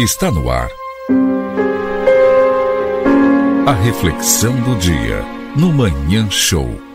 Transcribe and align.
Está 0.00 0.30
no 0.30 0.48
ar. 0.48 0.70
A 3.66 3.72
reflexão 3.72 4.54
do 4.60 4.76
dia 4.76 5.24
no 5.56 5.72
Manhã 5.72 6.30
Show. 6.30 6.87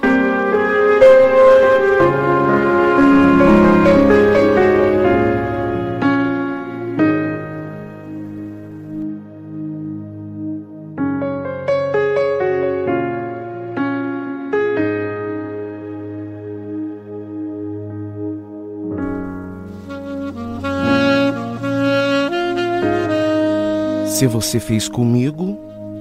Se 24.14 24.28
você 24.28 24.60
fez 24.60 24.88
comigo, 24.88 25.58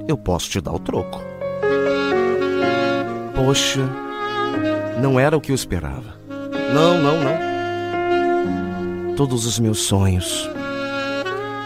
eu 0.06 0.18
posso 0.18 0.50
te 0.50 0.60
dar 0.60 0.72
o 0.72 0.78
troco. 0.78 1.18
Poxa, 3.34 3.80
não 5.00 5.18
era 5.18 5.34
o 5.34 5.40
que 5.40 5.50
eu 5.50 5.54
esperava. 5.54 6.14
Não, 6.74 6.98
não, 6.98 7.16
não. 7.24 9.14
Todos 9.16 9.46
os 9.46 9.58
meus 9.58 9.78
sonhos 9.78 10.46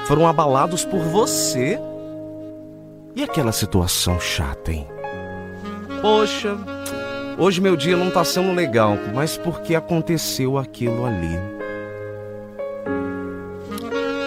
foram 0.06 0.24
abalados 0.28 0.84
por 0.84 1.00
você. 1.00 1.80
E 3.16 3.24
aquela 3.24 3.50
situação 3.50 4.20
chata, 4.20 4.70
hein? 4.70 4.86
Poxa, 6.00 6.56
hoje 7.36 7.60
meu 7.60 7.76
dia 7.76 7.96
não 7.96 8.08
tá 8.08 8.22
sendo 8.22 8.54
legal, 8.54 8.96
mas 9.12 9.36
porque 9.36 9.74
aconteceu 9.74 10.56
aquilo 10.58 11.06
ali. 11.06 11.40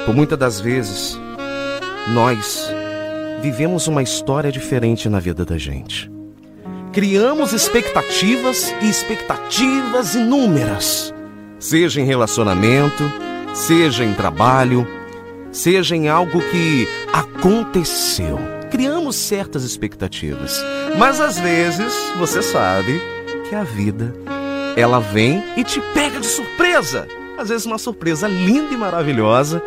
Por 0.06 0.14
muitas 0.14 0.38
das 0.38 0.60
vezes, 0.60 1.18
nós 2.10 2.70
vivemos 3.42 3.88
uma 3.88 4.02
história 4.02 4.52
diferente 4.52 5.08
na 5.08 5.20
vida 5.20 5.46
da 5.46 5.58
gente. 5.58 6.12
Criamos 6.92 7.54
expectativas 7.54 8.74
e 8.82 8.90
expectativas 8.90 10.16
inúmeras, 10.16 11.14
seja 11.60 12.02
em 12.02 12.06
relacionamento, 12.06 13.04
seja 13.54 14.04
em 14.04 14.14
trabalho, 14.14 14.88
seja 15.52 15.96
em 15.96 16.10
algo 16.10 16.42
que 16.50 16.88
aconteceu. 17.14 18.40
Criamos 18.72 19.16
certas 19.16 19.64
expectativas, 19.64 20.64
mas 20.98 21.22
às 21.22 21.40
vezes 21.40 21.94
você 22.18 22.42
sabe 22.42 23.02
que 23.48 23.56
a 23.56 23.64
vida 23.64 24.14
ela 24.76 25.00
vem 25.00 25.44
e 25.56 25.64
te 25.64 25.80
pega 25.94 26.20
de 26.20 26.28
surpresa. 26.28 27.08
Às 27.38 27.50
vezes 27.50 27.66
uma 27.66 27.78
surpresa 27.78 28.28
linda 28.28 28.74
e 28.74 28.78
maravilhosa, 28.78 29.62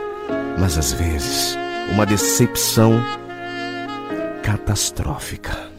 mas 0.58 0.76
às 0.76 0.92
vezes 0.92 1.56
uma 1.92 2.06
decepção 2.06 3.04
catastrófica. 4.42 5.70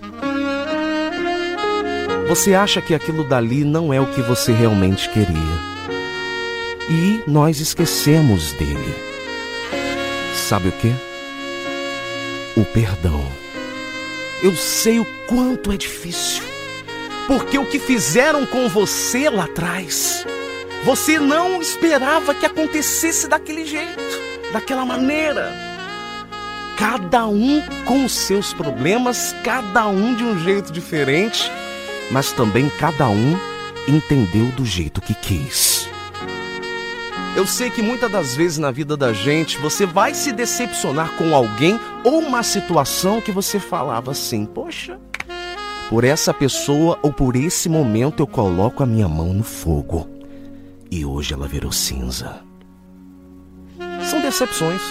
Você 2.30 2.54
acha 2.54 2.82
que 2.82 2.94
aquilo 2.94 3.24
dali 3.24 3.64
não 3.64 3.92
é 3.92 4.00
o 4.00 4.06
que 4.06 4.22
você 4.22 4.52
realmente 4.52 5.10
queria. 5.10 5.74
E 6.88 7.24
nós 7.26 7.60
esquecemos 7.60 8.52
dele. 8.54 8.94
Sabe 10.36 10.70
o 10.70 10.72
que? 10.74 10.94
O 12.56 12.64
perdão. 12.64 13.26
Eu 14.44 14.56
sei 14.56 15.00
o 15.00 15.06
quanto 15.28 15.72
é 15.72 15.78
difícil. 15.78 16.44
Porque 17.26 17.58
o 17.58 17.66
que 17.66 17.80
fizeram 17.80 18.46
com 18.46 18.70
você 18.70 19.30
lá 19.32 19.46
atrás, 19.46 20.26
você 20.84 21.18
não 21.18 21.60
esperava 21.60 22.36
que 22.36 22.46
acontecesse 22.46 23.28
daquele 23.28 23.66
jeito, 23.66 24.04
daquela 24.52 24.86
maneira 24.86 25.73
cada 26.84 27.26
um 27.28 27.62
com 27.86 28.10
seus 28.10 28.52
problemas, 28.52 29.34
cada 29.42 29.88
um 29.88 30.14
de 30.14 30.22
um 30.22 30.38
jeito 30.38 30.70
diferente, 30.70 31.50
mas 32.12 32.34
também 32.34 32.70
cada 32.78 33.08
um 33.08 33.38
entendeu 33.88 34.48
do 34.48 34.66
jeito 34.66 35.00
que 35.00 35.14
quis. 35.14 35.88
Eu 37.38 37.48
sei 37.48 37.70
que 37.70 37.82
muitas 37.82 38.12
das 38.12 38.36
vezes 38.36 38.58
na 38.58 38.70
vida 38.70 38.98
da 38.98 39.14
gente 39.14 39.58
você 39.60 39.86
vai 39.86 40.14
se 40.14 40.34
decepcionar 40.34 41.16
com 41.16 41.34
alguém 41.34 41.80
ou 42.04 42.20
uma 42.20 42.44
situação 42.44 43.22
que 43.22 43.32
você 43.32 43.62
falava 43.62 44.12
assim: 44.12 44.46
Poxa, 44.46 45.00
por 45.90 46.04
essa 46.04 46.34
pessoa 46.34 47.00
ou 47.02 47.14
por 47.14 47.38
esse 47.38 47.70
momento 47.70 48.20
eu 48.22 48.28
coloco 48.28 48.84
a 48.84 48.86
minha 48.86 49.08
mão 49.08 49.34
no 49.34 49.44
fogo. 49.44 50.10
E 50.92 51.06
hoje 51.06 51.34
ela 51.34 51.48
virou 51.48 51.72
cinza. 51.72 52.42
São 54.04 54.20
decepções. 54.20 54.82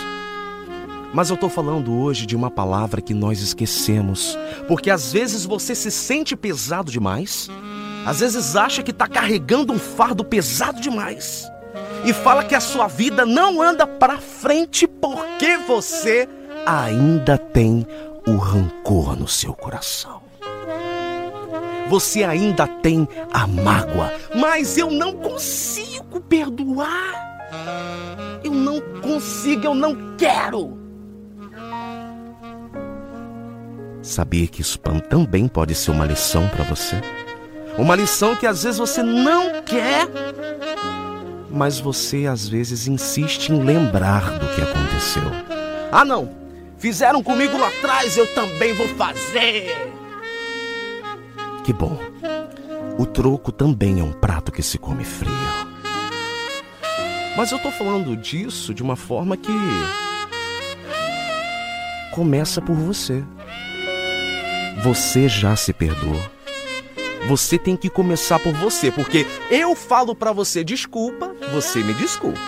Mas 1.13 1.29
eu 1.29 1.35
estou 1.35 1.51
falando 1.51 1.93
hoje 1.93 2.25
de 2.25 2.35
uma 2.35 2.51
palavra 2.51 3.03
que 3.03 3.13
nós 3.13 3.41
esquecemos, 3.41 4.39
porque 4.67 4.91
às 4.91 5.13
vezes 5.13 5.45
você 5.45 5.75
se 5.75 5.91
sente 5.91 6.35
pesado 6.35 6.91
demais, 6.91 7.51
às 8.07 8.21
vezes 8.21 8.57
acha 8.57 8.83
que 8.83 8.91
está 8.91 9.07
carregando 9.07 9.75
um 9.75 9.79
fardo 9.79 10.25
pesado 10.25 10.81
demais, 10.81 11.47
e 12.05 12.15
fala 12.15 12.45
que 12.45 12.55
a 12.55 12.61
sua 12.61 12.89
vida 12.89 13.27
não 13.27 13.61
anda 13.61 13.87
para 13.87 14.19
frente 14.19 14.87
porque 14.87 15.59
você 15.59 16.27
ainda 16.65 17.37
tem 17.37 17.87
o 18.27 18.37
rancor 18.37 19.15
no 19.15 19.29
seu 19.29 19.53
coração. 19.53 20.23
Você 21.89 22.25
ainda 22.25 22.67
tem 22.67 23.07
a 23.31 23.47
mágoa, 23.47 24.11
mas 24.35 24.79
eu 24.79 24.91
não 24.91 25.13
consigo 25.13 26.21
perdoar. 26.21 27.21
Eu 28.43 28.53
não 28.53 28.81
consigo, 29.03 29.67
eu 29.67 29.75
não 29.75 30.17
quero. 30.17 30.82
Sabia 34.03 34.49
que 34.49 34.61
isso 34.61 34.79
também 35.09 35.47
pode 35.47 35.75
ser 35.77 35.93
uma 35.93 36.05
lição 36.05 36.49
para 36.49 36.65
você? 36.65 37.01
Uma 37.79 37.95
lição 37.95 38.35
que 38.35 38.47
às 38.47 38.65
vezes 38.65 38.79
você 38.79 39.03
não 39.03 39.63
quer, 39.63 40.09
mas 41.49 41.79
você 41.79 42.27
às 42.27 42.49
vezes 42.49 42.89
insiste 42.89 43.51
em 43.51 43.63
lembrar 43.63 44.39
do 44.39 44.49
que 44.55 44.61
aconteceu. 44.61 45.23
Ah, 45.93 46.05
não! 46.05 46.35
Fizeram 46.79 47.23
comigo 47.23 47.57
lá 47.57 47.69
atrás, 47.69 48.17
eu 48.17 48.27
também 48.35 48.75
vou 48.75 48.89
fazer! 48.89 49.93
Que 51.63 51.73
bom. 51.73 51.97
O 52.99 53.07
troco 53.07 53.53
também 53.53 54.01
é 54.01 54.03
um 54.03 54.13
prato 54.13 54.51
que 54.51 54.63
se 54.63 54.79
come 54.79 55.05
frio. 55.05 55.33
Mas 57.37 57.53
eu 57.53 57.59
tô 57.61 57.71
falando 57.71 58.17
disso 58.17 58.75
de 58.75 58.83
uma 58.83 58.97
forma 58.97 59.37
que 59.37 59.53
começa 62.11 62.61
por 62.61 62.75
você. 62.75 63.25
Você 64.83 65.29
já 65.29 65.55
se 65.55 65.73
perdoou. 65.73 66.21
Você 67.29 67.57
tem 67.57 67.77
que 67.77 67.89
começar 67.89 68.41
por 68.41 68.53
você, 68.55 68.91
porque 68.91 69.25
eu 69.49 69.77
falo 69.77 70.13
para 70.13 70.33
você 70.33 70.65
desculpa, 70.65 71.33
você 71.53 71.83
me 71.85 71.95
desculpa. 71.95 72.41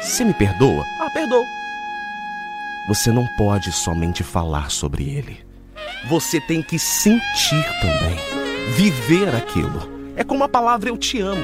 Você 0.00 0.24
me 0.24 0.32
perdoa? 0.32 0.82
Ah, 0.98 1.10
perdoa. 1.12 1.44
Você 2.88 3.12
não 3.12 3.26
pode 3.36 3.70
somente 3.72 4.22
falar 4.22 4.70
sobre 4.70 5.04
ele. 5.10 5.44
Você 6.08 6.40
tem 6.40 6.62
que 6.62 6.78
sentir 6.78 7.64
também, 7.82 8.16
viver 8.74 9.34
aquilo. 9.34 10.12
É 10.16 10.24
como 10.24 10.44
a 10.44 10.48
palavra 10.48 10.88
eu 10.88 10.96
te 10.96 11.20
amo. 11.20 11.42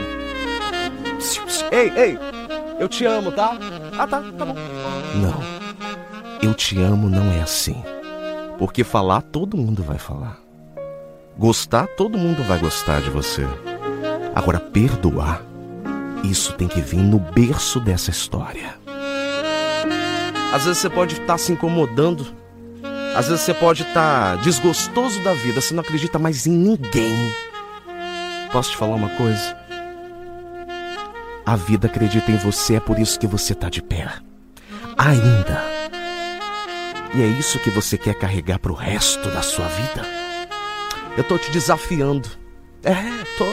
Ei, 1.70 1.92
ei, 1.94 2.18
eu 2.78 2.88
te 2.88 3.04
amo, 3.04 3.32
tá? 3.32 3.58
Ah, 3.98 4.06
tá, 4.06 4.22
tá 4.22 4.44
bom. 4.46 4.54
Não, 5.16 5.42
eu 6.42 6.54
te 6.54 6.80
amo 6.80 7.10
não 7.10 7.30
é 7.32 7.42
assim. 7.42 7.82
Porque 8.58 8.82
falar 8.84 9.22
todo 9.22 9.56
mundo 9.56 9.82
vai 9.82 9.98
falar. 9.98 10.38
Gostar 11.38 11.86
todo 11.86 12.16
mundo 12.16 12.42
vai 12.44 12.58
gostar 12.58 13.00
de 13.02 13.10
você. 13.10 13.42
Agora 14.34 14.58
perdoar, 14.58 15.42
isso 16.24 16.54
tem 16.54 16.66
que 16.66 16.80
vir 16.80 16.98
no 16.98 17.18
berço 17.18 17.78
dessa 17.78 18.10
história. 18.10 18.74
Às 20.52 20.64
vezes 20.64 20.78
você 20.78 20.88
pode 20.88 21.20
estar 21.20 21.36
se 21.36 21.52
incomodando. 21.52 22.26
Às 23.14 23.28
vezes 23.28 23.44
você 23.44 23.54
pode 23.54 23.82
estar 23.82 24.36
desgostoso 24.38 25.22
da 25.22 25.32
vida, 25.34 25.60
você 25.60 25.74
não 25.74 25.82
acredita 25.82 26.18
mais 26.18 26.46
em 26.46 26.52
ninguém. 26.52 27.32
Posso 28.52 28.70
te 28.70 28.76
falar 28.76 28.94
uma 28.94 29.10
coisa? 29.10 29.56
A 31.44 31.56
vida 31.56 31.86
acredita 31.86 32.32
em 32.32 32.36
você, 32.36 32.76
é 32.76 32.80
por 32.80 32.98
isso 32.98 33.18
que 33.18 33.26
você 33.26 33.52
está 33.52 33.68
de 33.68 33.82
pé. 33.82 34.10
Ainda. 34.96 35.75
E 37.16 37.22
é 37.22 37.26
isso 37.26 37.58
que 37.58 37.70
você 37.70 37.96
quer 37.96 38.14
carregar 38.14 38.58
para 38.58 38.70
o 38.70 38.74
resto 38.74 39.30
da 39.30 39.40
sua 39.40 39.66
vida? 39.68 40.02
Eu 41.16 41.24
tô 41.24 41.38
te 41.38 41.50
desafiando. 41.50 42.28
É, 42.84 42.92
tô 43.38 43.46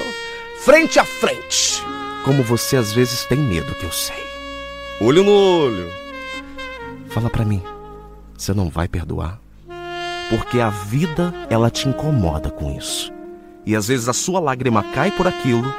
frente 0.65 0.99
a 0.99 1.05
frente. 1.05 1.81
Como 2.25 2.43
você 2.43 2.75
às 2.75 2.91
vezes 2.91 3.23
tem 3.23 3.37
medo, 3.37 3.73
que 3.75 3.85
eu 3.85 3.91
sei. 3.93 4.21
Olho 4.99 5.23
no 5.23 5.31
olho. 5.31 5.89
Fala 7.07 7.29
para 7.29 7.45
mim. 7.45 7.63
Você 8.37 8.53
não 8.53 8.67
vai 8.67 8.89
perdoar? 8.89 9.39
Porque 10.29 10.59
a 10.59 10.69
vida, 10.69 11.33
ela 11.49 11.69
te 11.69 11.87
incomoda 11.87 12.49
com 12.49 12.77
isso. 12.77 13.13
E 13.65 13.77
às 13.77 13.87
vezes 13.87 14.09
a 14.09 14.13
sua 14.13 14.41
lágrima 14.41 14.83
cai 14.91 15.09
por 15.09 15.25
aquilo, 15.25 15.73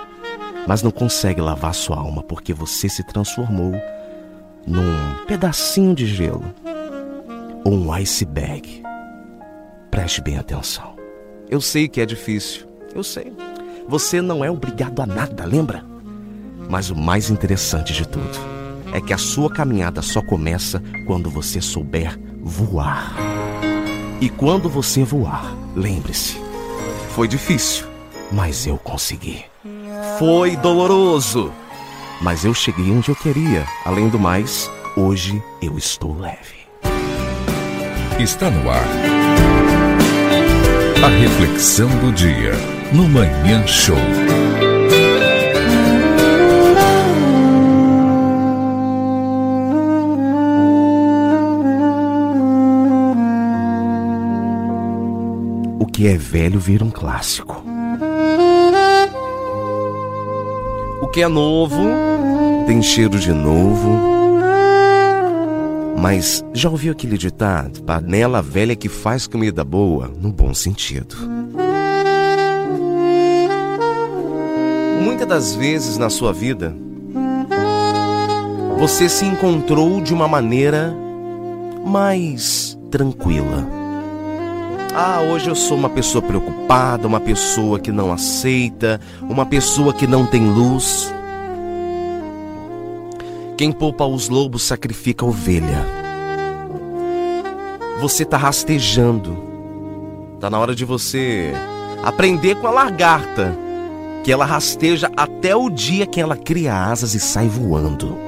mas 0.66 0.82
não 0.82 0.90
consegue 0.90 1.42
lavar 1.42 1.74
sua 1.74 1.98
alma 1.98 2.22
porque 2.22 2.54
você 2.54 2.88
se 2.88 3.04
transformou 3.04 3.74
num 4.66 5.26
pedacinho 5.26 5.94
de 5.94 6.06
gelo 6.06 6.54
ou 7.64 7.72
um 7.72 7.92
iceberg. 7.92 8.82
Preste 9.90 10.20
bem 10.20 10.36
atenção. 10.36 10.94
Eu 11.48 11.60
sei 11.60 11.88
que 11.88 12.00
é 12.00 12.06
difícil, 12.06 12.66
eu 12.94 13.02
sei. 13.02 13.32
Você 13.88 14.20
não 14.20 14.44
é 14.44 14.50
obrigado 14.50 15.00
a 15.00 15.06
nada, 15.06 15.44
lembra? 15.44 15.84
Mas 16.68 16.90
o 16.90 16.96
mais 16.96 17.30
interessante 17.30 17.92
de 17.92 18.06
tudo 18.06 18.38
é 18.92 19.00
que 19.00 19.12
a 19.12 19.18
sua 19.18 19.50
caminhada 19.50 20.00
só 20.02 20.22
começa 20.22 20.82
quando 21.06 21.30
você 21.30 21.60
souber 21.60 22.18
voar. 22.42 23.14
E 24.20 24.28
quando 24.28 24.68
você 24.68 25.02
voar, 25.02 25.54
lembre-se, 25.74 26.36
foi 27.10 27.28
difícil, 27.28 27.86
mas 28.32 28.66
eu 28.66 28.78
consegui. 28.78 29.44
Foi 30.18 30.56
doloroso, 30.56 31.52
mas 32.20 32.44
eu 32.44 32.54
cheguei 32.54 32.90
onde 32.90 33.10
eu 33.10 33.16
queria. 33.16 33.66
Além 33.84 34.08
do 34.08 34.18
mais, 34.18 34.70
hoje 34.96 35.42
eu 35.60 35.76
estou 35.76 36.18
leve. 36.18 36.63
Está 38.18 38.48
no 38.48 38.70
ar. 38.70 38.86
A 41.04 41.08
reflexão 41.08 41.88
do 41.98 42.12
dia 42.12 42.52
no 42.92 43.08
Manhã 43.08 43.66
Show. 43.66 43.96
O 55.80 55.86
que 55.86 56.06
é 56.06 56.16
velho 56.16 56.60
vira 56.60 56.84
um 56.84 56.90
clássico. 56.90 57.64
O 61.02 61.08
que 61.08 61.20
é 61.20 61.28
novo 61.28 61.82
tem 62.66 62.80
cheiro 62.80 63.18
de 63.18 63.32
novo. 63.32 64.13
Mas 66.04 66.44
já 66.52 66.68
ouviu 66.68 66.92
aquele 66.92 67.16
ditado? 67.16 67.82
Panela 67.82 68.42
velha 68.42 68.76
que 68.76 68.90
faz 68.90 69.26
comida 69.26 69.64
boa, 69.64 70.06
no 70.20 70.30
bom 70.30 70.52
sentido. 70.52 71.16
Muitas 75.02 75.26
das 75.26 75.54
vezes 75.54 75.96
na 75.96 76.10
sua 76.10 76.30
vida, 76.30 76.76
você 78.76 79.08
se 79.08 79.24
encontrou 79.24 80.02
de 80.02 80.12
uma 80.12 80.28
maneira 80.28 80.94
mais 81.86 82.78
tranquila. 82.90 83.66
Ah, 84.94 85.22
hoje 85.22 85.48
eu 85.48 85.54
sou 85.54 85.74
uma 85.74 85.88
pessoa 85.88 86.20
preocupada, 86.20 87.08
uma 87.08 87.18
pessoa 87.18 87.80
que 87.80 87.90
não 87.90 88.12
aceita, 88.12 89.00
uma 89.22 89.46
pessoa 89.46 89.94
que 89.94 90.06
não 90.06 90.26
tem 90.26 90.50
luz. 90.50 91.13
Quem 93.56 93.70
poupa 93.70 94.04
os 94.04 94.28
lobos 94.28 94.64
sacrifica 94.64 95.24
a 95.24 95.28
ovelha. 95.28 95.86
Você 98.00 98.24
está 98.24 98.36
rastejando. 98.36 99.38
Tá 100.40 100.50
na 100.50 100.58
hora 100.58 100.74
de 100.74 100.84
você 100.84 101.52
aprender 102.02 102.56
com 102.56 102.66
a 102.66 102.70
lagarta, 102.72 103.56
que 104.24 104.32
ela 104.32 104.44
rasteja 104.44 105.08
até 105.16 105.54
o 105.54 105.70
dia 105.70 106.04
que 106.04 106.20
ela 106.20 106.36
cria 106.36 106.74
asas 106.74 107.14
e 107.14 107.20
sai 107.20 107.46
voando. 107.46 108.18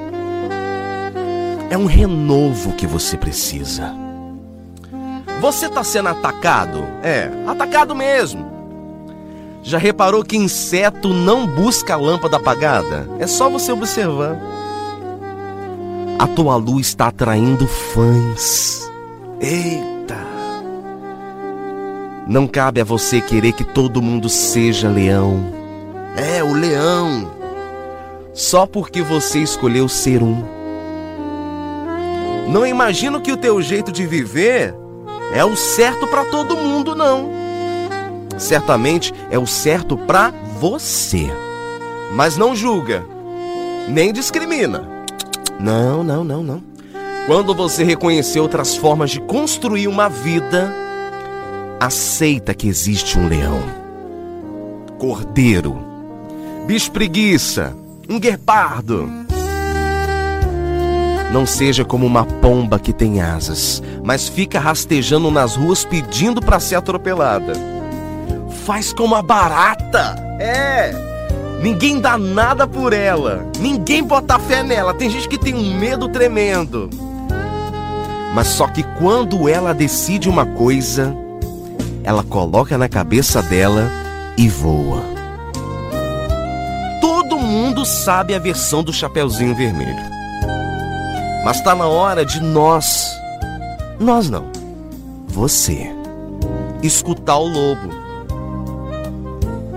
É 1.69 1.77
um 1.77 1.85
renovo 1.85 2.71
que 2.71 2.87
você 2.87 3.17
precisa. 3.17 3.93
Você 5.41 5.65
está 5.65 5.83
sendo 5.83 6.07
atacado? 6.07 6.85
É, 7.03 7.29
atacado 7.45 7.93
mesmo. 7.93 8.49
Já 9.61 9.77
reparou 9.77 10.23
que 10.23 10.37
inseto 10.37 11.09
não 11.09 11.45
busca 11.45 11.95
a 11.95 11.97
lâmpada 11.97 12.37
apagada? 12.37 13.09
É 13.19 13.27
só 13.27 13.49
você 13.49 13.73
observar. 13.73 14.39
A 16.19 16.25
tua 16.25 16.55
luz 16.55 16.87
está 16.87 17.07
atraindo 17.09 17.67
fãs. 17.67 18.91
Eita! 19.39 20.17
Não 22.27 22.47
cabe 22.47 22.81
a 22.81 22.83
você 22.83 23.21
querer 23.21 23.51
que 23.51 23.63
todo 23.63 24.01
mundo 24.01 24.27
seja 24.27 24.89
leão. 24.89 25.53
É, 26.15 26.43
o 26.43 26.53
leão. 26.53 27.31
Só 28.33 28.65
porque 28.65 29.03
você 29.03 29.39
escolheu 29.39 29.87
ser 29.87 30.23
um. 30.23 30.43
Não 32.47 32.65
imagino 32.65 33.21
que 33.21 33.31
o 33.31 33.37
teu 33.37 33.61
jeito 33.61 33.91
de 33.91 34.07
viver 34.07 34.73
é 35.31 35.45
o 35.45 35.55
certo 35.55 36.07
para 36.07 36.25
todo 36.25 36.57
mundo, 36.57 36.95
não. 36.95 37.29
Certamente 38.39 39.13
é 39.29 39.37
o 39.37 39.45
certo 39.45 39.95
para 39.95 40.33
você. 40.59 41.27
Mas 42.11 42.37
não 42.37 42.55
julga, 42.55 43.05
nem 43.87 44.11
discrimina. 44.11 44.96
Não, 45.59 46.03
não, 46.03 46.23
não, 46.23 46.43
não. 46.43 46.63
Quando 47.25 47.53
você 47.53 47.83
reconhecer 47.83 48.39
outras 48.39 48.75
formas 48.75 49.11
de 49.11 49.19
construir 49.19 49.87
uma 49.87 50.07
vida, 50.07 50.73
aceita 51.79 52.53
que 52.53 52.67
existe 52.67 53.19
um 53.19 53.27
leão, 53.27 53.61
cordeiro, 54.97 55.77
bicho 56.65 56.91
preguiça, 56.91 57.75
um 58.07 58.19
guepardo. 58.19 59.09
Não 61.31 61.45
seja 61.45 61.83
como 61.83 62.05
uma 62.05 62.25
pomba 62.25 62.79
que 62.79 62.93
tem 62.93 63.21
asas, 63.21 63.83
mas 64.03 64.29
fica 64.29 64.59
rastejando 64.59 65.29
nas 65.29 65.55
ruas 65.55 65.83
pedindo 65.83 66.41
para 66.41 66.59
ser 66.59 66.75
atropelada. 66.75 67.53
Faz 68.65 68.93
como 68.93 69.15
a 69.15 69.21
barata. 69.21 70.15
É, 70.39 71.06
Ninguém 71.61 71.99
dá 71.99 72.17
nada 72.17 72.67
por 72.67 72.93
ela. 72.93 73.45
Ninguém 73.59 74.03
bota 74.03 74.37
fé 74.39 74.61
nela. 74.61 74.93
Tem 74.93 75.09
gente 75.09 75.27
que 75.27 75.37
tem 75.37 75.55
um 75.55 75.77
medo 75.77 76.07
tremendo. 76.07 76.89
Mas 78.33 78.47
só 78.47 78.67
que 78.67 78.83
quando 78.99 79.49
ela 79.49 79.73
decide 79.73 80.29
uma 80.29 80.45
coisa, 80.45 81.15
ela 82.03 82.23
coloca 82.23 82.77
na 82.77 82.87
cabeça 82.87 83.41
dela 83.41 83.89
e 84.37 84.47
voa. 84.47 85.01
Todo 87.01 87.39
mundo 87.39 87.83
sabe 87.85 88.35
a 88.35 88.39
versão 88.39 88.83
do 88.83 88.93
Chapeuzinho 88.93 89.55
Vermelho. 89.55 90.17
Mas 91.43 91.57
está 91.57 91.73
na 91.73 91.87
hora 91.87 92.25
de 92.25 92.39
nós, 92.39 93.09
nós 93.99 94.29
não, 94.29 94.51
você, 95.27 95.89
escutar 96.83 97.37
o 97.37 97.47
lobo 97.47 98.06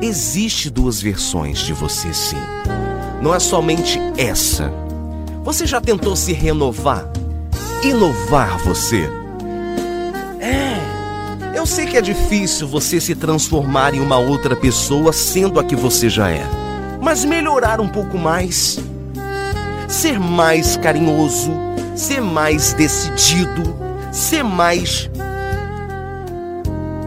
Existe 0.02 0.70
duas 0.70 1.00
versões 1.00 1.58
de 1.58 1.72
você 1.72 2.12
sim. 2.14 2.36
Não 3.20 3.34
é 3.34 3.38
somente 3.38 3.98
essa. 4.16 4.72
Você 5.44 5.66
já 5.66 5.80
tentou 5.80 6.16
se 6.16 6.32
renovar? 6.32 7.06
Inovar 7.82 8.58
você? 8.58 9.08
É. 10.40 10.78
Eu 11.54 11.66
sei 11.66 11.86
que 11.86 11.96
é 11.96 12.00
difícil 12.00 12.66
você 12.66 13.00
se 13.00 13.14
transformar 13.14 13.94
em 13.94 14.00
uma 14.00 14.16
outra 14.16 14.56
pessoa 14.56 15.12
sendo 15.12 15.60
a 15.60 15.64
que 15.64 15.76
você 15.76 16.08
já 16.08 16.30
é. 16.30 16.46
Mas 17.00 17.24
melhorar 17.24 17.80
um 17.80 17.88
pouco 17.88 18.16
mais. 18.16 18.78
Ser 19.86 20.18
mais 20.18 20.76
carinhoso, 20.76 21.50
ser 21.94 22.20
mais 22.20 22.72
decidido, 22.72 23.76
ser 24.12 24.44
mais 24.44 25.10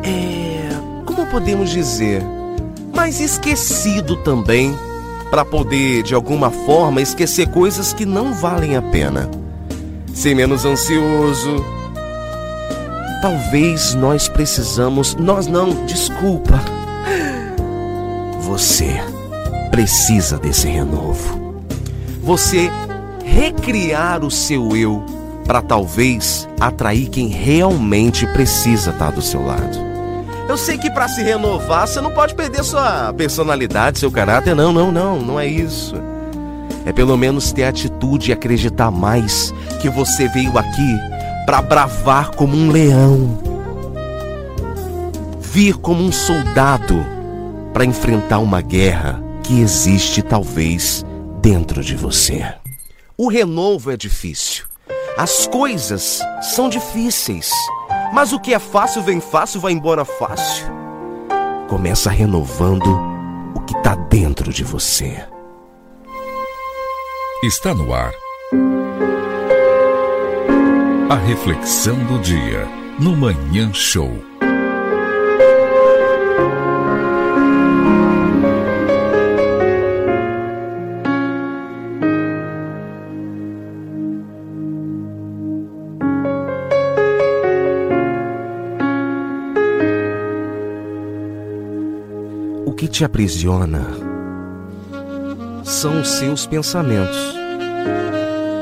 é, 0.04 0.68
como 1.06 1.26
podemos 1.28 1.70
dizer? 1.70 2.22
Mas 2.94 3.20
esquecido 3.20 4.16
também, 4.18 4.78
para 5.30 5.44
poder 5.44 6.04
de 6.04 6.14
alguma 6.14 6.52
forma 6.52 7.02
esquecer 7.02 7.48
coisas 7.50 7.92
que 7.92 8.06
não 8.06 8.34
valem 8.34 8.78
a 8.78 8.82
pena. 8.82 9.30
Ser 10.14 10.36
menos 10.36 10.64
ansioso. 10.64 11.66
Talvez 13.22 13.96
nós 13.96 14.28
precisamos, 14.28 15.16
nós 15.16 15.48
não, 15.48 15.86
desculpa. 15.86 16.62
Você 18.42 19.02
precisa 19.72 20.38
desse 20.38 20.68
renovo. 20.68 21.64
Você 22.22 22.70
recriar 23.26 24.24
o 24.24 24.30
seu 24.30 24.78
eu 24.78 25.04
para 25.48 25.62
talvez 25.62 26.48
atrair 26.60 27.10
quem 27.10 27.28
realmente 27.28 28.28
precisa 28.28 28.92
estar 28.92 29.12
do 29.12 29.22
seu 29.22 29.44
lado. 29.44 29.93
Eu 30.54 30.58
sei 30.58 30.78
que 30.78 30.88
para 30.88 31.08
se 31.08 31.24
renovar 31.24 31.88
você 31.88 32.00
não 32.00 32.12
pode 32.12 32.36
perder 32.36 32.64
sua 32.64 33.12
personalidade, 33.12 33.98
seu 33.98 34.12
caráter. 34.12 34.54
Não, 34.54 34.72
não, 34.72 34.92
não, 34.92 35.20
não 35.20 35.40
é 35.40 35.48
isso. 35.48 35.96
É 36.86 36.94
pelo 36.94 37.18
menos 37.18 37.52
ter 37.52 37.64
atitude 37.64 38.30
e 38.30 38.34
acreditar 38.34 38.92
mais 38.92 39.52
que 39.82 39.90
você 39.90 40.28
veio 40.28 40.56
aqui 40.56 40.96
para 41.48 41.60
bravar 41.60 42.36
como 42.36 42.56
um 42.56 42.70
leão. 42.70 43.42
Vir 45.40 45.74
como 45.78 46.04
um 46.04 46.12
soldado 46.12 47.04
para 47.74 47.84
enfrentar 47.84 48.38
uma 48.38 48.62
guerra 48.62 49.24
que 49.42 49.60
existe 49.60 50.22
talvez 50.22 51.04
dentro 51.42 51.84
de 51.84 51.96
você. 51.96 52.46
O 53.18 53.28
renovo 53.28 53.90
é 53.90 53.98
difícil. 53.98 54.66
As 55.18 55.48
coisas 55.48 56.22
são 56.44 56.70
difíceis. 56.70 57.50
Mas 58.14 58.32
o 58.32 58.40
que 58.40 58.54
é 58.54 58.60
fácil 58.60 59.02
vem 59.02 59.20
fácil, 59.20 59.60
vai 59.60 59.74
embora 59.74 60.06
fácil. 60.06 60.68
Começa 61.68 62.12
renovando 62.12 62.86
o 63.56 63.60
que 63.62 63.76
está 63.76 63.96
dentro 63.96 64.54
de 64.54 64.64
você. 64.64 65.26
Está 67.42 67.74
no 67.74 67.92
ar. 67.92 68.14
A 71.10 71.16
reflexão 71.16 71.98
do 72.06 72.20
dia 72.20 72.68
no 73.00 73.18
Manhã 73.18 73.74
Show. 73.74 74.33
Te 92.94 93.04
aprisiona 93.04 93.88
são 95.64 96.02
os 96.02 96.10
seus 96.10 96.46
pensamentos. 96.46 97.18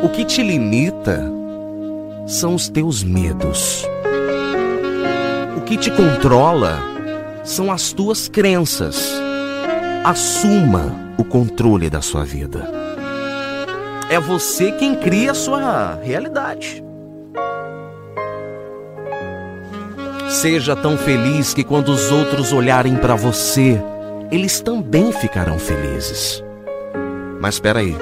O 0.02 0.08
que 0.08 0.24
te 0.24 0.42
limita 0.42 1.30
são 2.28 2.56
os 2.56 2.70
teus 2.70 3.04
medos. 3.04 3.86
O 5.58 5.62
que 5.62 5.76
te 5.76 5.92
controla 5.92 6.80
são 7.44 7.70
as 7.70 7.92
tuas 7.92 8.30
crenças. 8.30 9.12
Assuma 10.06 10.96
o 11.18 11.26
controle 11.26 11.90
da 11.90 12.02
sua 12.02 12.24
vida. 12.24 12.72
É 14.10 14.18
você 14.18 14.72
quem 14.72 14.96
cria 14.96 15.32
a 15.32 15.36
sua 15.36 16.00
realidade. 16.02 16.82
Seja 20.30 20.74
tão 20.74 20.98
feliz 20.98 21.54
que 21.54 21.66
quando 21.66 21.90
os 21.90 22.10
outros 22.14 22.54
olharem 22.54 22.96
para 22.96 23.14
você, 23.14 23.78
eles 24.32 24.62
também 24.62 25.12
ficarão 25.12 25.60
felizes. 25.60 26.44
Mas 27.40 27.56
espera 27.56 27.80
aí. 27.80 27.96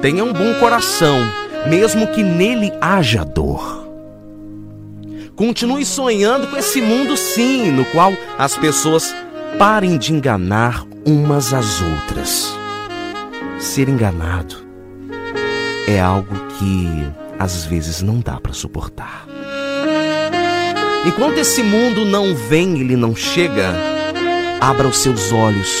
Tenha 0.00 0.24
um 0.24 0.32
bom 0.32 0.54
coração, 0.60 1.18
mesmo 1.68 2.06
que 2.08 2.22
nele 2.22 2.72
haja 2.80 3.24
dor. 3.24 3.82
Continue 5.34 5.84
sonhando 5.84 6.46
com 6.46 6.56
esse 6.56 6.80
mundo 6.80 7.16
sim, 7.16 7.70
no 7.70 7.84
qual 7.86 8.12
as 8.38 8.56
pessoas 8.56 9.14
parem 9.58 9.96
de 9.96 10.12
enganar 10.12 10.84
umas 11.06 11.54
às 11.54 11.80
outras. 11.80 12.52
Ser 13.58 13.88
enganado 13.88 14.56
é 15.86 16.00
algo 16.00 16.34
que 16.58 16.88
às 17.38 17.64
vezes 17.64 18.02
não 18.02 18.20
dá 18.20 18.38
para 18.40 18.52
suportar. 18.52 19.26
Enquanto 21.04 21.38
esse 21.38 21.62
mundo 21.62 22.04
não 22.04 22.34
vem, 22.34 22.78
ele 22.78 22.94
não 22.94 23.16
chega, 23.16 23.74
abra 24.62 24.86
os 24.86 24.98
seus 24.98 25.32
olhos. 25.32 25.76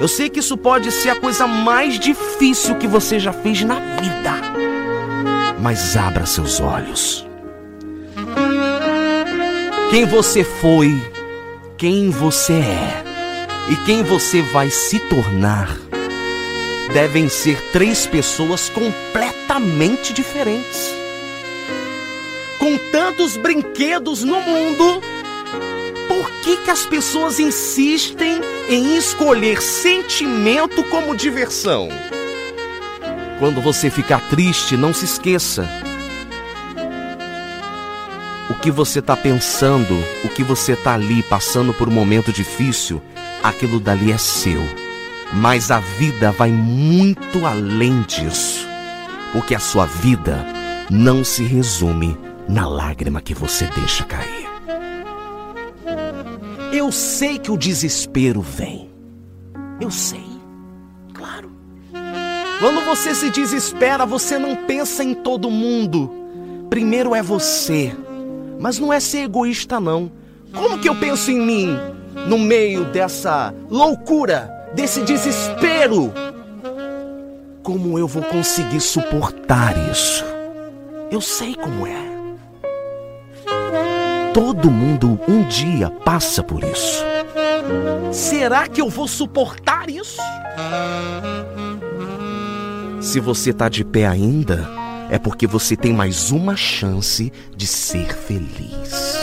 Eu 0.00 0.08
sei 0.08 0.28
que 0.28 0.40
isso 0.40 0.56
pode 0.56 0.90
ser 0.90 1.10
a 1.10 1.14
coisa 1.14 1.46
mais 1.46 2.00
difícil 2.00 2.74
que 2.74 2.88
você 2.88 3.20
já 3.20 3.32
fez 3.32 3.62
na 3.62 3.78
vida. 3.78 4.34
Mas 5.60 5.96
abra 5.96 6.26
seus 6.26 6.58
olhos. 6.58 7.24
Quem 9.90 10.04
você 10.04 10.42
foi, 10.42 11.00
quem 11.78 12.10
você 12.10 12.54
é 12.54 13.04
e 13.70 13.76
quem 13.86 14.02
você 14.02 14.42
vai 14.42 14.68
se 14.68 14.98
tornar 14.98 15.68
devem 16.92 17.28
ser 17.28 17.60
três 17.70 18.04
pessoas 18.04 18.68
completamente 18.68 20.12
diferentes. 20.12 20.92
Com 22.58 22.76
tantos 22.90 23.36
brinquedos 23.36 24.24
no 24.24 24.40
mundo, 24.40 25.00
que, 26.44 26.58
que 26.58 26.70
as 26.70 26.84
pessoas 26.84 27.40
insistem 27.40 28.38
em 28.68 28.98
escolher 28.98 29.62
sentimento 29.62 30.84
como 30.84 31.16
diversão? 31.16 31.88
Quando 33.38 33.62
você 33.62 33.88
ficar 33.88 34.20
triste, 34.28 34.76
não 34.76 34.92
se 34.92 35.06
esqueça. 35.06 35.66
O 38.50 38.54
que 38.56 38.70
você 38.70 38.98
está 38.98 39.16
pensando, 39.16 39.94
o 40.22 40.28
que 40.28 40.42
você 40.42 40.72
está 40.72 40.92
ali 40.92 41.22
passando 41.22 41.72
por 41.72 41.88
um 41.88 41.92
momento 41.92 42.30
difícil, 42.30 43.00
aquilo 43.42 43.80
dali 43.80 44.12
é 44.12 44.18
seu. 44.18 44.60
Mas 45.32 45.70
a 45.70 45.80
vida 45.80 46.30
vai 46.30 46.50
muito 46.50 47.46
além 47.46 48.02
disso. 48.02 48.68
Porque 49.32 49.54
a 49.54 49.58
sua 49.58 49.86
vida 49.86 50.44
não 50.90 51.24
se 51.24 51.42
resume 51.42 52.18
na 52.46 52.68
lágrima 52.68 53.22
que 53.22 53.32
você 53.32 53.64
deixa 53.74 54.04
cair. 54.04 54.43
Eu 56.76 56.90
sei 56.90 57.38
que 57.38 57.52
o 57.52 57.56
desespero 57.56 58.40
vem. 58.40 58.90
Eu 59.80 59.92
sei. 59.92 60.24
Claro. 61.12 61.52
Quando 62.58 62.84
você 62.84 63.14
se 63.14 63.30
desespera, 63.30 64.04
você 64.04 64.40
não 64.40 64.56
pensa 64.56 65.04
em 65.04 65.14
todo 65.14 65.48
mundo. 65.48 66.12
Primeiro 66.68 67.14
é 67.14 67.22
você. 67.22 67.94
Mas 68.58 68.80
não 68.80 68.92
é 68.92 68.98
ser 68.98 69.18
egoísta, 69.18 69.78
não. 69.78 70.10
Como 70.52 70.80
que 70.80 70.88
eu 70.88 70.96
penso 70.96 71.30
em 71.30 71.38
mim 71.38 71.78
no 72.26 72.40
meio 72.40 72.86
dessa 72.86 73.54
loucura, 73.70 74.50
desse 74.74 75.00
desespero? 75.02 76.12
Como 77.62 77.96
eu 77.96 78.08
vou 78.08 78.24
conseguir 78.24 78.80
suportar 78.80 79.76
isso? 79.92 80.24
Eu 81.08 81.20
sei 81.20 81.54
como 81.54 81.86
é. 81.86 82.13
Todo 84.34 84.68
mundo 84.68 85.20
um 85.28 85.46
dia 85.46 85.88
passa 85.88 86.42
por 86.42 86.64
isso. 86.64 87.04
Será 88.12 88.66
que 88.66 88.80
eu 88.80 88.90
vou 88.90 89.06
suportar 89.06 89.88
isso? 89.88 90.20
Se 93.00 93.20
você 93.20 93.50
está 93.50 93.68
de 93.68 93.84
pé 93.84 94.08
ainda, 94.08 94.68
é 95.08 95.20
porque 95.20 95.46
você 95.46 95.76
tem 95.76 95.92
mais 95.92 96.32
uma 96.32 96.56
chance 96.56 97.32
de 97.56 97.64
ser 97.64 98.12
feliz. 98.12 99.14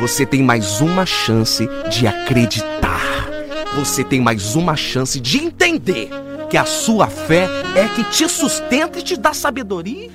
Você 0.00 0.26
tem 0.26 0.42
mais 0.42 0.80
uma 0.80 1.06
chance 1.06 1.68
de 1.88 2.08
acreditar. 2.08 3.28
Você 3.76 4.02
tem 4.02 4.20
mais 4.20 4.56
uma 4.56 4.74
chance 4.74 5.20
de 5.20 5.38
entender 5.38 6.10
que 6.50 6.56
a 6.56 6.64
sua 6.64 7.06
fé 7.06 7.48
é 7.76 7.86
que 7.94 8.02
te 8.10 8.28
sustenta 8.28 8.98
e 8.98 9.02
te 9.02 9.16
dá 9.16 9.32
sabedoria. 9.32 10.10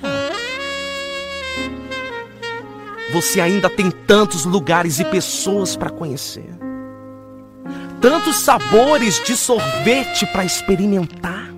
Você 3.14 3.40
ainda 3.40 3.70
tem 3.70 3.92
tantos 3.92 4.44
lugares 4.44 4.98
e 4.98 5.04
pessoas 5.04 5.76
para 5.76 5.88
conhecer. 5.88 6.58
Tantos 8.00 8.38
sabores 8.38 9.22
de 9.24 9.36
sorvete 9.36 10.26
para 10.26 10.44
experimentar. 10.44 11.48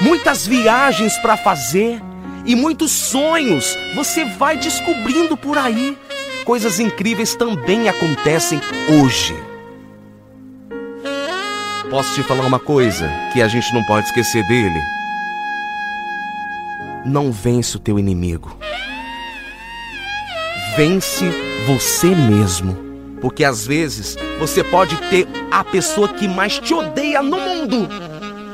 Muitas 0.00 0.44
viagens 0.44 1.16
para 1.18 1.36
fazer 1.36 2.02
e 2.44 2.56
muitos 2.56 2.90
sonhos 2.90 3.78
você 3.94 4.24
vai 4.24 4.56
descobrindo 4.56 5.36
por 5.36 5.56
aí. 5.56 5.96
Coisas 6.44 6.80
incríveis 6.80 7.36
também 7.36 7.88
acontecem 7.88 8.60
hoje. 8.88 9.36
Posso 11.88 12.12
te 12.16 12.24
falar 12.24 12.44
uma 12.44 12.58
coisa 12.58 13.08
que 13.32 13.40
a 13.40 13.46
gente 13.46 13.72
não 13.72 13.84
pode 13.84 14.06
esquecer 14.06 14.44
dele? 14.48 14.80
Não 17.06 17.30
vence 17.30 17.76
o 17.76 17.80
teu 17.80 18.00
inimigo 18.00 18.58
vence 20.76 21.24
você 21.66 22.14
mesmo. 22.14 22.92
Porque 23.20 23.44
às 23.44 23.66
vezes 23.66 24.16
você 24.38 24.64
pode 24.64 24.96
ter 25.08 25.28
a 25.50 25.62
pessoa 25.62 26.08
que 26.08 26.26
mais 26.26 26.58
te 26.58 26.74
odeia 26.74 27.22
no 27.22 27.38
mundo, 27.38 27.88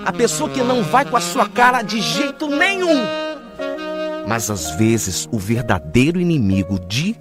a 0.05 0.13
pessoa 0.13 0.51
que 0.51 0.61
não 0.61 0.83
vai 0.83 1.07
com 1.07 1.17
a 1.17 1.21
sua 1.21 1.49
cara 1.49 1.81
de 1.81 2.01
jeito 2.01 2.49
nenhum. 2.49 3.03
Mas 4.27 4.51
às 4.51 4.73
vezes 4.73 5.27
o 5.33 5.39
verdadeiro 5.39 6.21
inimigo 6.21 6.79
de 6.79 7.17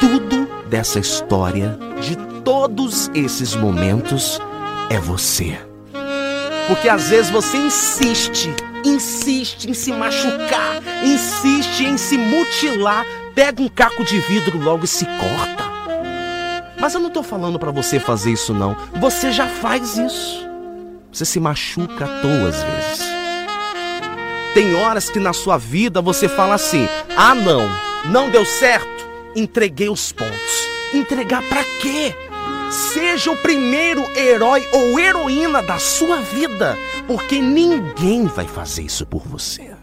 tudo 0.00 0.48
dessa 0.70 0.98
história, 0.98 1.78
de 2.00 2.16
todos 2.42 3.10
esses 3.14 3.54
momentos, 3.54 4.40
é 4.88 4.98
você. 4.98 5.58
Porque 6.66 6.88
às 6.88 7.10
vezes 7.10 7.30
você 7.30 7.58
insiste, 7.58 8.54
insiste 8.86 9.68
em 9.68 9.74
se 9.74 9.92
machucar, 9.92 10.80
insiste 11.04 11.84
em 11.84 11.98
se 11.98 12.16
mutilar 12.16 13.04
pega 13.34 13.62
um 13.62 13.68
caco 13.68 14.04
de 14.04 14.18
vidro 14.20 14.58
logo 14.58 14.84
e 14.84 14.88
se 14.88 15.04
corta. 15.04 15.70
Mas 16.78 16.94
eu 16.94 17.00
não 17.00 17.08
estou 17.08 17.22
falando 17.22 17.58
para 17.58 17.70
você 17.70 18.00
fazer 18.00 18.32
isso 18.32 18.54
não. 18.54 18.76
Você 18.98 19.30
já 19.32 19.46
faz 19.46 19.98
isso. 19.98 20.48
Você 21.12 21.24
se 21.24 21.38
machuca 21.38 22.04
à 22.04 22.20
toa 22.22 22.48
às 22.48 22.62
vezes. 22.62 23.10
Tem 24.54 24.74
horas 24.74 25.08
que 25.10 25.18
na 25.18 25.32
sua 25.32 25.58
vida 25.58 26.00
você 26.00 26.28
fala 26.28 26.54
assim: 26.54 26.88
"Ah, 27.16 27.34
não, 27.34 27.68
não 28.06 28.30
deu 28.30 28.44
certo, 28.44 29.06
entreguei 29.36 29.88
os 29.88 30.10
pontos". 30.12 30.68
Entregar 30.92 31.42
para 31.48 31.62
quê? 31.80 32.14
Seja 32.70 33.30
o 33.30 33.36
primeiro 33.36 34.02
herói 34.16 34.66
ou 34.72 34.98
heroína 34.98 35.62
da 35.62 35.78
sua 35.78 36.16
vida, 36.20 36.78
porque 37.06 37.40
ninguém 37.40 38.26
vai 38.26 38.46
fazer 38.46 38.82
isso 38.82 39.04
por 39.04 39.26
você. 39.26 39.79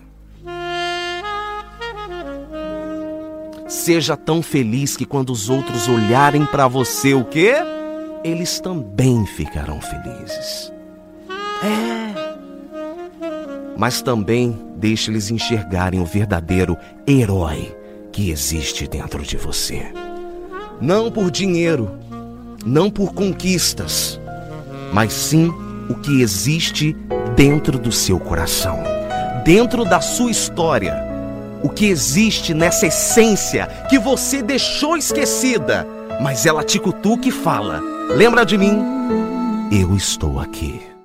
Seja 3.87 4.17
tão 4.17 4.41
feliz 4.41 4.97
que 4.97 5.05
quando 5.05 5.29
os 5.29 5.49
outros 5.49 5.87
olharem 5.87 6.45
para 6.45 6.67
você, 6.67 7.13
o 7.13 7.23
quê? 7.23 7.53
Eles 8.21 8.59
também 8.59 9.25
ficarão 9.25 9.79
felizes. 9.79 10.73
É. 11.63 12.13
mas 13.77 14.01
também 14.01 14.59
deixe-lhes 14.75 15.31
enxergarem 15.31 16.01
o 16.01 16.05
verdadeiro 16.05 16.75
herói 17.07 17.73
que 18.11 18.29
existe 18.29 18.89
dentro 18.89 19.23
de 19.23 19.37
você. 19.37 19.85
Não 20.81 21.09
por 21.09 21.31
dinheiro, 21.31 21.97
não 22.65 22.89
por 22.89 23.13
conquistas, 23.13 24.19
mas 24.91 25.13
sim 25.13 25.47
o 25.89 25.95
que 25.95 26.21
existe 26.21 26.93
dentro 27.37 27.79
do 27.79 27.93
seu 27.93 28.19
coração, 28.19 28.83
dentro 29.45 29.85
da 29.85 30.01
sua 30.01 30.29
história, 30.29 31.06
o 31.67 31.69
que 31.69 31.85
existe 31.85 32.53
nessa 32.53 32.87
essência 32.87 33.67
que 33.89 33.99
você 33.99 34.41
deixou 34.41 34.95
esquecida, 34.95 35.85
mas 36.21 36.45
ela 36.45 36.63
te 36.63 36.79
cutuca 36.79 37.27
e 37.27 37.31
fala: 37.31 37.81
Lembra 38.09 38.45
de 38.45 38.57
mim? 38.57 38.79
Eu 39.69 39.95
estou 39.95 40.39
aqui. 40.39 40.96